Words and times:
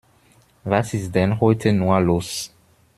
Was 0.63 0.95
ist 0.95 1.13
denn 1.13 1.39
heute 1.39 1.71
nur 1.73 1.99
los? 2.01 2.51